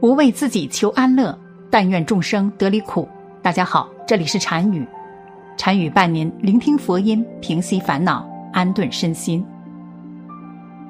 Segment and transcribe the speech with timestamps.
[0.00, 3.06] 不为自己求安乐，但愿众生得离苦。
[3.42, 4.86] 大家好，这里是禅语，
[5.58, 9.44] 禅语伴您聆听佛音，平息烦恼，安顿身心。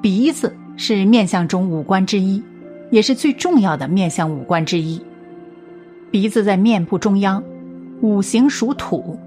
[0.01, 2.41] 鼻子是面相中五官之一，
[2.89, 5.03] 也是最重要的面相五官之一。
[6.09, 7.43] 鼻子在面部中央，
[7.99, 9.19] 五行属土，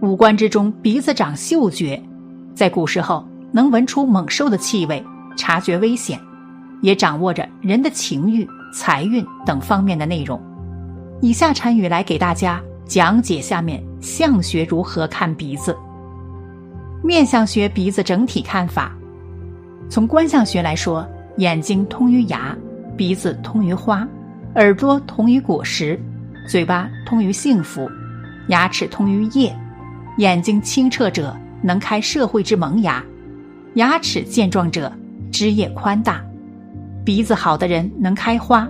[0.00, 2.02] 五官之中，鼻子长嗅觉，
[2.52, 5.00] 在古时候能闻出猛兽的气味，
[5.36, 6.18] 察觉危险，
[6.82, 8.44] 也掌握着人的情欲。
[8.72, 10.40] 财运等方面的内容，
[11.20, 15.76] 以下禅语来给大家讲解下面相学如何看鼻子。
[17.02, 18.92] 面相学鼻子整体看法，
[19.88, 22.56] 从观相学来说，眼睛通于牙，
[22.96, 24.06] 鼻子通于花，
[24.56, 25.98] 耳朵通于果实，
[26.48, 27.88] 嘴巴通于幸福，
[28.48, 29.56] 牙齿通于业。
[30.18, 33.00] 眼睛清澈者能开社会之萌芽，
[33.74, 34.92] 牙齿健壮者
[35.30, 36.20] 枝叶宽大。
[37.08, 38.68] 鼻子好的人能开花，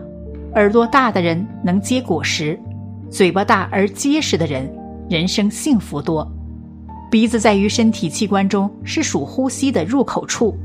[0.55, 2.56] 耳朵大的人能结果实，
[3.11, 4.72] 嘴巴大而结实的人，
[5.11, 6.25] 人生幸福多。
[7.11, 10.56] 鼻子在于身体器官中是属呼吸的入口处，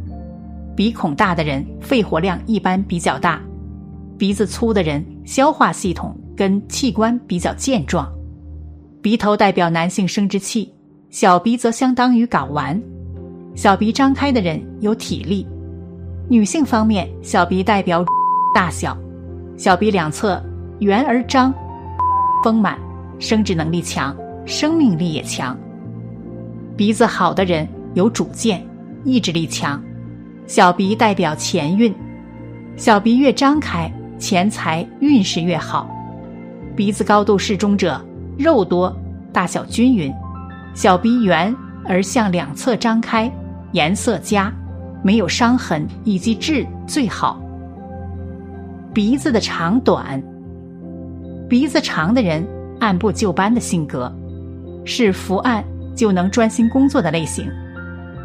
[0.75, 3.41] 鼻孔大的人肺活量一般比较大，
[4.19, 8.07] 鼻子粗的人消化系统跟器官比较健壮。
[9.01, 10.71] 鼻头代表男性生殖器，
[11.09, 12.79] 小鼻则相当于睾丸，
[13.55, 15.47] 小鼻张开的人有体力。
[16.29, 18.03] 女性方面，小鼻代表
[18.55, 18.97] 大小，
[19.57, 20.41] 小鼻两侧
[20.79, 21.53] 圆而张，
[22.43, 22.77] 丰满，
[23.19, 24.15] 生殖能力强，
[24.45, 25.57] 生命力也强。
[26.77, 28.65] 鼻子好的人有主见，
[29.03, 29.81] 意志力强。
[30.47, 31.93] 小鼻代表钱运，
[32.77, 35.89] 小鼻越张开，钱财运势越好。
[36.75, 38.03] 鼻子高度适中者
[38.37, 38.95] 肉多，
[39.31, 40.11] 大小均匀。
[40.73, 43.31] 小鼻圆而向两侧张开，
[43.73, 44.51] 颜色佳。
[45.03, 47.39] 没有伤痕以及痣最好。
[48.93, 50.21] 鼻子的长短，
[51.49, 52.45] 鼻子长的人
[52.79, 54.11] 按部就班的性格，
[54.85, 55.63] 是伏案
[55.95, 57.47] 就能专心工作的类型，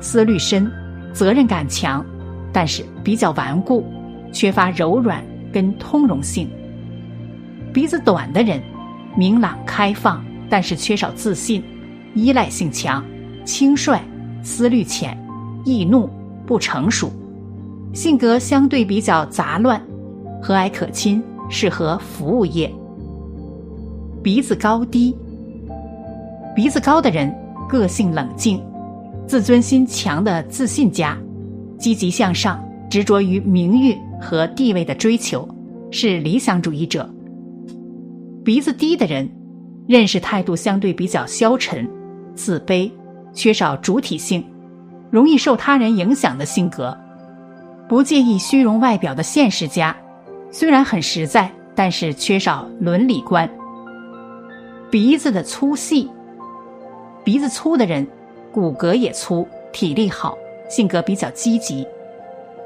[0.00, 0.70] 思虑深，
[1.12, 2.04] 责任感强，
[2.52, 3.84] 但是比较顽固，
[4.32, 6.48] 缺乏柔软跟通融性。
[7.72, 8.62] 鼻子短的人，
[9.16, 11.62] 明朗开放，但是缺少自信，
[12.14, 13.04] 依赖性强，
[13.44, 13.98] 轻率，
[14.42, 15.16] 思虑浅，
[15.64, 16.10] 易怒。
[16.48, 17.10] 不成熟，
[17.92, 19.78] 性格相对比较杂乱，
[20.40, 22.72] 和蔼可亲，适合服务业。
[24.22, 25.14] 鼻子高低，
[26.56, 27.30] 鼻子高的人
[27.68, 28.58] 个性冷静，
[29.26, 31.18] 自尊心强的自信家，
[31.78, 35.46] 积极向上，执着于名誉和地位的追求，
[35.90, 37.06] 是理想主义者。
[38.42, 39.30] 鼻子低的人，
[39.86, 41.86] 认识态度相对比较消沉，
[42.34, 42.90] 自卑，
[43.34, 44.42] 缺少主体性。
[45.10, 46.96] 容易受他人影响的性格，
[47.88, 49.96] 不介意虚荣外表的现实家，
[50.50, 53.48] 虽然很实在，但是缺少伦理观。
[54.90, 56.10] 鼻子的粗细，
[57.24, 58.06] 鼻子粗的人，
[58.52, 60.36] 骨骼也粗，体力好，
[60.68, 61.86] 性格比较积极，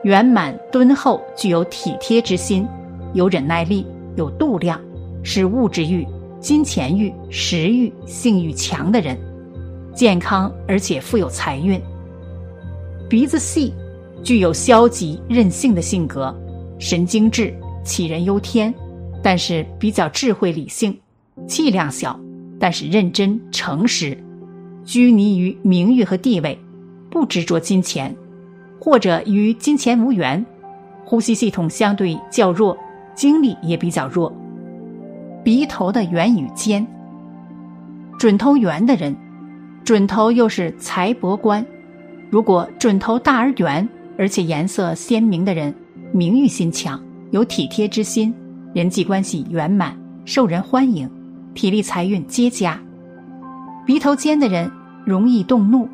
[0.03, 2.67] 圆满敦厚，具有体贴之心，
[3.13, 3.87] 有忍耐力，
[4.17, 4.81] 有度量，
[5.23, 6.07] 是物质欲、
[6.41, 9.17] 金钱欲、食欲、性欲强的人，
[9.95, 11.81] 健康而且富有财运。
[13.13, 13.75] 鼻子细，
[14.25, 16.35] 具有消极任性的性格，
[16.79, 18.73] 神经质，杞人忧天，
[19.23, 20.99] 但是比较智慧理性，
[21.47, 22.19] 气量小，
[22.59, 24.17] 但是认真诚实，
[24.83, 26.59] 拘泥于名誉和地位，
[27.11, 28.17] 不执着金钱，
[28.81, 30.43] 或者与金钱无缘。
[31.05, 32.75] 呼吸系统相对较弱，
[33.15, 34.35] 精力也比较弱。
[35.45, 36.87] 鼻头的圆与尖，
[38.19, 39.15] 准头圆的人，
[39.85, 41.63] 准头又是财帛官。
[42.33, 45.75] 如果准头大而圆，而且颜色鲜明的人，
[46.15, 46.99] 名誉心强，
[47.31, 48.35] 有体贴之心，
[48.73, 49.95] 人际关系圆满，
[50.25, 51.07] 受人欢迎，
[51.53, 52.81] 体力财运皆佳。
[53.85, 54.71] 鼻头尖的人
[55.05, 55.87] 容易动怒，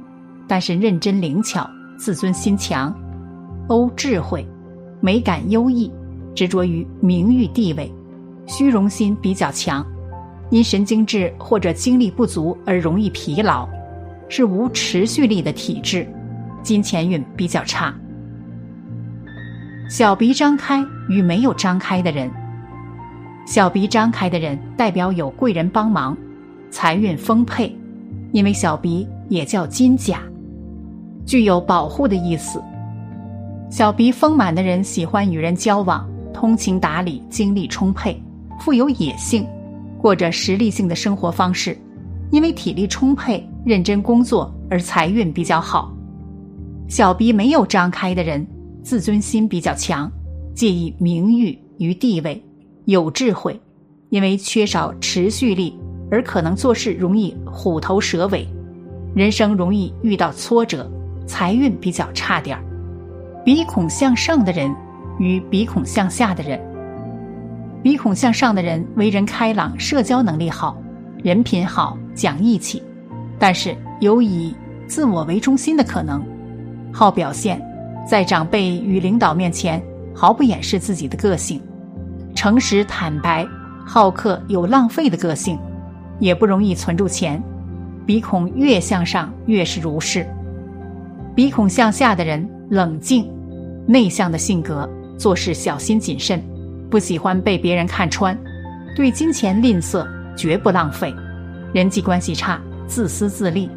[0.47, 1.69] 但是认真灵巧，
[1.99, 2.95] 自尊心强，
[3.67, 4.47] 欧智慧，
[5.01, 5.91] 美感优异，
[6.37, 7.93] 执着于名誉地位，
[8.47, 9.85] 虚荣心比较强，
[10.51, 13.69] 因神经质或者精力不足而容易疲劳，
[14.29, 16.07] 是无持续力的体质。
[16.69, 17.95] 金钱运比较差，
[19.89, 22.31] 小鼻张开与没有张开的人，
[23.47, 26.15] 小鼻张开的人代表有贵人帮忙，
[26.71, 27.75] 财运丰沛，
[28.33, 30.21] 因为小鼻也叫金甲，
[31.25, 32.63] 具有保护的意思。
[33.71, 38.23] 小鼻丰满的人喜欢与人交往，通情达理，精力充沛，
[38.61, 39.47] 富有野性，
[39.97, 41.75] 过着实力性的生活方式，
[42.31, 45.95] 因为体力充沛，认真工作而财运比较好。
[46.89, 48.45] 小鼻没有张开的人，
[48.83, 50.11] 自尊心比较强，
[50.55, 52.43] 介意名誉与地位，
[52.87, 53.61] 有智慧，
[54.09, 55.79] 因为缺少持续力
[56.11, 58.49] 而可能做事容易虎头蛇尾，
[59.15, 60.91] 人生容易遇到挫折，
[61.27, 62.65] 财运比较差点儿。
[63.45, 64.75] 鼻孔向上的人
[65.19, 66.59] 与鼻孔向下的人，
[67.83, 70.81] 鼻孔向上的人为人开朗，社交能力好，
[71.23, 72.83] 人品好，讲义气，
[73.39, 74.55] 但是有以
[74.87, 76.25] 自我为中心的可能，
[76.99, 77.65] 好表现，
[78.05, 79.81] 在长辈与领导面前
[80.13, 81.63] 毫不掩饰自己的个性，
[82.35, 83.47] 诚实坦白，
[83.87, 85.57] 好客有浪费的个性，
[86.19, 87.41] 也不容易存住钱。
[88.05, 90.27] 鼻孔越向上越是如是，
[91.37, 93.31] 鼻孔向下的人冷静、
[93.87, 96.43] 内向的性格，做事小心谨慎，
[96.91, 98.37] 不喜欢被别人看穿，
[98.97, 100.05] 对金钱吝啬，
[100.37, 101.15] 绝不浪费，
[101.73, 103.71] 人际关系差，自私自利。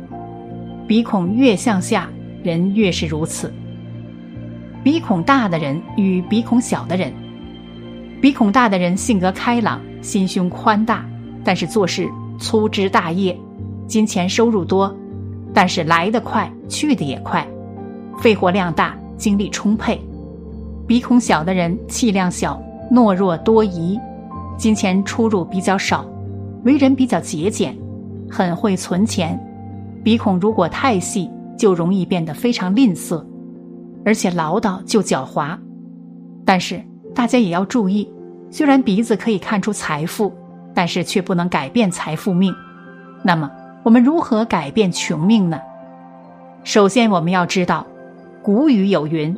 [0.87, 2.09] 鼻孔越向下，
[2.43, 3.51] 人越是如此。
[4.83, 7.13] 鼻孔大的人与鼻孔小的人，
[8.19, 11.05] 鼻孔大的人性格开朗，心胸宽大，
[11.43, 12.09] 但是做事
[12.39, 13.37] 粗枝大叶，
[13.87, 14.95] 金钱收入多，
[15.53, 17.47] 但是来得快，去的也快，
[18.19, 20.01] 肺活量大，精力充沛。
[20.87, 22.59] 鼻孔小的人气量小，
[22.91, 23.99] 懦弱多疑，
[24.57, 26.05] 金钱出入比较少，
[26.63, 27.77] 为人比较节俭，
[28.29, 29.39] 很会存钱。
[30.03, 31.29] 鼻孔如果太细，
[31.61, 33.23] 就容易变得非常吝啬，
[34.03, 35.55] 而且唠叨就狡猾。
[36.43, 38.11] 但是大家也要注意，
[38.49, 40.33] 虽然鼻子可以看出财富，
[40.73, 42.51] 但是却不能改变财富命。
[43.23, 43.47] 那么
[43.83, 45.61] 我们如何改变穷命呢？
[46.63, 47.85] 首先我们要知道，
[48.41, 49.37] 古语有云：“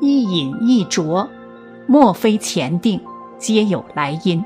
[0.00, 1.28] 一饮一啄，
[1.86, 2.98] 莫非前定，
[3.38, 4.42] 皆有来因。”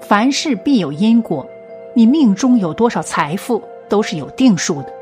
[0.00, 1.44] 凡事必有因果，
[1.96, 3.60] 你命中有多少财富？
[3.88, 4.92] 都是有定数的，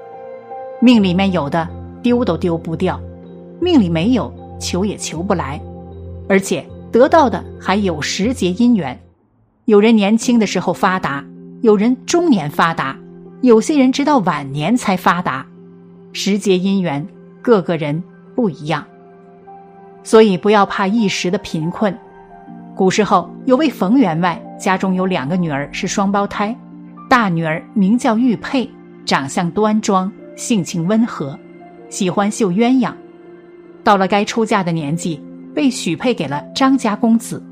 [0.81, 1.69] 命里面有的
[2.03, 3.01] 丢都丢不掉，
[3.61, 5.61] 命里没有求也求不来，
[6.29, 8.99] 而且得到的还有时节因缘。
[9.65, 11.25] 有人年轻的时候发达，
[11.63, 12.97] 有人中年发达，
[13.41, 15.45] 有些人直到晚年才发达，
[16.13, 17.07] 时节因缘，
[17.43, 18.03] 个个人
[18.37, 18.85] 不一样。
[20.05, 21.97] 所以不要怕一时的贫困。
[22.77, 26.57] 古时候有位冯员外，家中有两个女儿是双胞胎，
[27.11, 28.71] 大女儿名叫玉佩。
[29.05, 31.37] 长相端庄，性情温和，
[31.91, 32.93] 喜欢绣鸳鸯。
[33.83, 35.21] 到了该出嫁的年纪，
[35.53, 37.43] 被许配给了张家公子。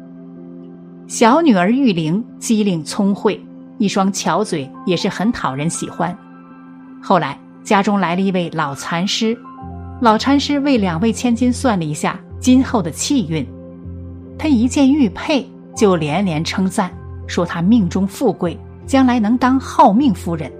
[1.08, 3.44] 小女儿玉玲机灵聪慧，
[3.78, 6.16] 一双巧嘴也是很讨人喜欢。
[7.02, 9.36] 后来家中来了一位老禅师，
[10.00, 13.44] 老禅师为两位千金算了一下今后的气运，
[14.38, 15.44] 他一见玉佩
[15.74, 16.88] 就连连称赞，
[17.26, 18.56] 说她命中富贵，
[18.86, 20.52] 将来能当好命夫人。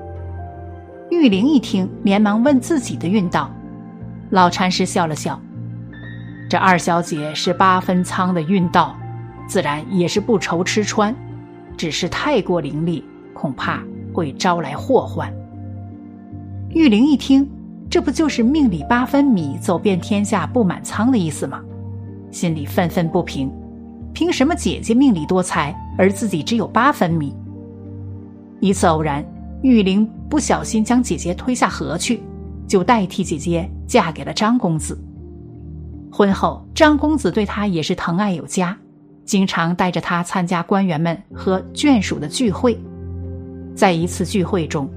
[1.17, 3.51] 玉玲一听，连忙问自己的运道。
[4.31, 5.41] 老禅师笑了笑
[6.49, 8.95] ：“这二小姐是八分仓的运道，
[9.49, 11.15] 自然也是不愁吃穿，
[11.77, 13.03] 只是太过伶俐，
[13.33, 13.83] 恐怕
[14.13, 15.33] 会招来祸患。”
[16.71, 17.49] 玉玲一听，
[17.89, 21.63] 这不就是命里八分米，走遍天下不满仓的意思吗？
[22.31, 23.51] 心里愤愤不平：
[24.13, 27.35] 凭什么姐姐命里多财，而自己只有八分米？
[28.61, 29.25] 一次偶然。
[29.67, 32.23] 玉玲不小心将姐姐推下河去，
[32.69, 34.97] 就代替姐姐嫁给了张公子。
[36.09, 38.79] 婚后，张公子对她也是疼爱有加，
[39.25, 42.79] 经常带着她参加官员们和眷属的聚会。
[43.75, 44.89] 在一次聚会中，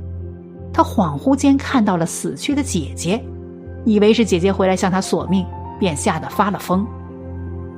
[0.71, 3.19] 他恍惚间看到了死去的姐姐，
[3.85, 5.43] 以为是姐姐回来向他索命，
[5.79, 6.85] 便吓得发了疯。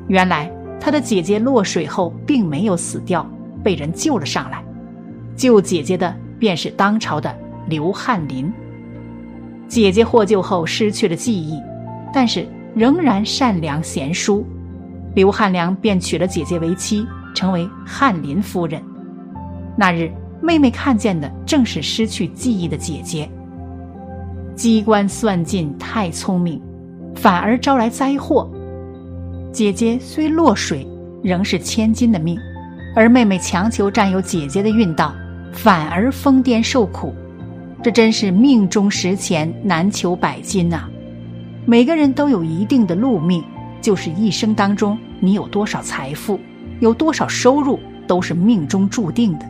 [0.10, 3.26] 原来他的姐姐落水后并没有死掉，
[3.64, 4.62] 被人救了上来。
[5.38, 6.14] 救姐姐的。
[6.42, 7.34] 便是当朝的
[7.68, 8.52] 刘翰林。
[9.68, 11.62] 姐姐获救后失去了记忆，
[12.12, 14.44] 但是仍然善良贤淑。
[15.14, 17.06] 刘汉良便娶了姐姐为妻，
[17.36, 18.82] 成为翰林夫人。
[19.78, 23.30] 那日，妹妹看见的正是失去记忆的姐姐。
[24.56, 26.60] 机关算尽太聪明，
[27.16, 28.50] 反而招来灾祸。
[29.54, 30.88] 姐姐虽落水，
[31.22, 32.36] 仍是千金的命，
[32.96, 35.14] 而妹妹强求占有姐姐的运道。
[35.52, 37.14] 反而疯癫受苦，
[37.84, 40.84] 这真是命中时钱难求百金呐！
[41.66, 43.44] 每个人都有一定的路命，
[43.82, 46.40] 就是一生当中你有多少财富，
[46.80, 49.46] 有多少收入，都是命中注定的。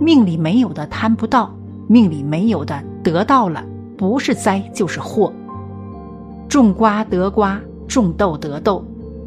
[0.00, 1.52] 命里没有的贪不到，
[1.86, 3.64] 命里没有的得到了，
[3.96, 5.32] 不是灾就是祸。
[6.48, 8.82] 种瓜得瓜，种豆得豆，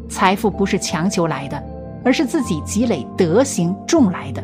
[0.08, 1.62] 财富不是强求来的，
[2.04, 4.42] 而是自己积累德行种来的。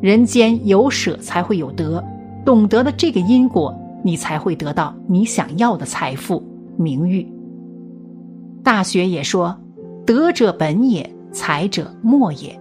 [0.00, 2.02] 人间有舍才会有得，
[2.44, 3.74] 懂得了这个因果，
[4.04, 6.42] 你才会得到你想要的财富、
[6.76, 7.26] 名誉。
[8.62, 9.56] 大学也说
[10.04, 12.58] ：“德者本也，财者末也。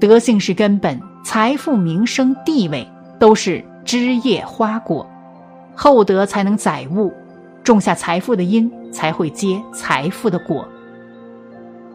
[0.00, 2.86] 德性是根本，财富、名声、地位
[3.18, 5.06] 都是枝叶花果，
[5.74, 7.12] 厚德才能载物，
[7.62, 10.66] 种下财富的因，才会结财富的果。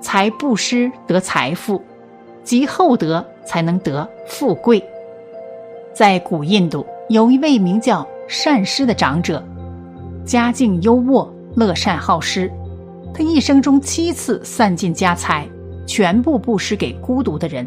[0.01, 1.81] 财布施得财富，
[2.43, 4.83] 积厚德才能得富贵。
[5.91, 9.43] 在古印度，有一位名叫善施的长者，
[10.23, 12.51] 家境优渥，乐善好施。
[13.11, 15.47] 他一生中七次散尽家财，
[15.87, 17.65] 全部布施给孤独的人，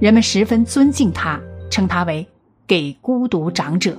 [0.00, 1.40] 人们十分尊敬他，
[1.70, 2.26] 称他为
[2.66, 3.96] “给孤独长者”。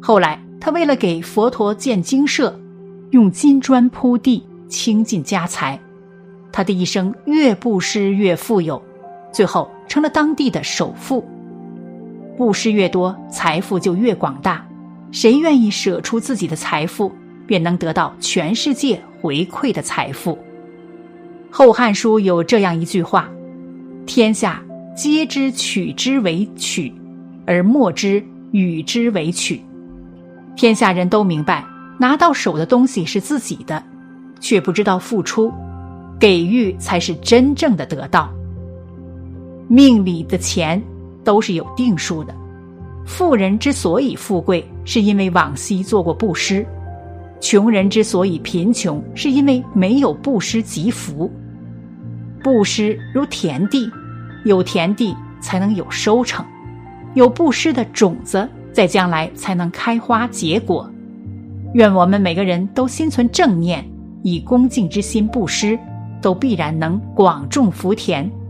[0.00, 2.58] 后来，他为了给佛陀建精舍，
[3.10, 5.78] 用金砖铺地，倾尽家财。
[6.50, 8.80] 他的一生越布施越富有，
[9.30, 11.24] 最后成了当地的首富。
[12.36, 14.66] 布施越多，财富就越广大。
[15.12, 17.12] 谁愿意舍出自己的财富，
[17.46, 20.32] 便能得到全世界回馈的财富。
[21.48, 23.30] 《后汉书》有这样一句话
[24.04, 24.60] ：“天下
[24.96, 26.92] 皆知取之为取，
[27.46, 28.20] 而莫知
[28.50, 29.62] 与之为取。”
[30.56, 31.64] 天下人都明白，
[32.00, 33.80] 拿到手的东西是自己的，
[34.40, 35.52] 却不知道付出，
[36.18, 38.33] 给予才是真正的得到。
[39.74, 40.80] 命里的钱。
[41.24, 42.34] 都是有定数的。
[43.06, 46.62] 富人之所以富贵，是因为往昔做过布施；
[47.40, 51.30] 穷人之所以贫穷，是因为没有布施积福。
[52.42, 53.90] 布施如田地，
[54.44, 56.44] 有田地才能有收成，
[57.14, 60.86] 有布施的种子，在将来才能开花结果。
[61.72, 63.82] 愿我们每个人都心存正念，
[64.22, 65.78] 以恭敬之心布施，
[66.20, 68.30] 都必然能广种福田，